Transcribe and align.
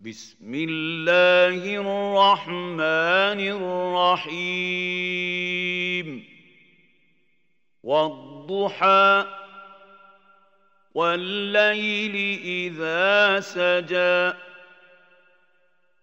بسم 0.00 0.54
الله 0.54 1.76
الرحمن 1.76 3.40
الرحيم. 4.20 6.24
والضحى 7.82 9.24
والليل 10.94 12.40
إذا 12.44 13.40
سجى. 13.40 14.38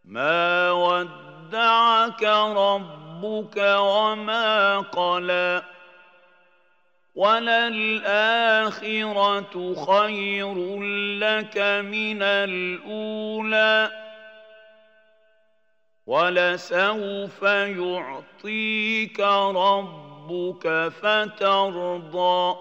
ما 0.05 0.71
ودعك 0.71 2.23
ربك 2.23 3.57
وما 3.57 4.79
قلى. 4.79 5.74
وللآخرة 7.15 8.75
خير 9.85 10.79
لك 11.19 11.57
من 11.87 12.21
الأولى 12.21 13.89
ولسوف 16.07 17.43
يعطيك 17.43 19.19
ربك 19.19 20.91
فترضى 21.01 22.55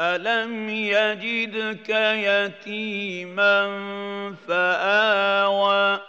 ألم 0.00 0.68
يجدك 0.68 1.88
يتيما 2.28 3.58
فآوى 4.48 6.00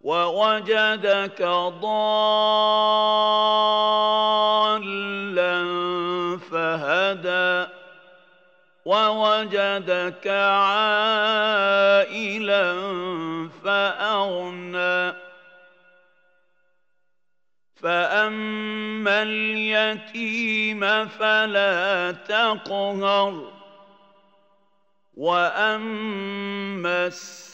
ووجدك 0.00 1.42
ضالا 1.82 3.06
فهدى 7.14 7.70
ووجدك 8.84 10.26
عائلا 10.26 11.86
فأغنى. 13.64 15.12
فأما 17.76 19.22
اليتيم 19.22 21.08
فلا 21.08 22.14
تقهر 22.28 23.52
وأما 25.16 27.06
السائل 27.06 27.50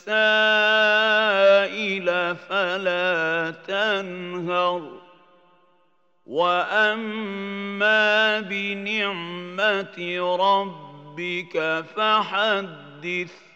فلا 2.36 3.54
تنهر. 3.66 5.02
وأما 6.26 8.40
بنعمة 8.40 9.41
ربك 10.18 11.84
فحدث. 11.96 13.51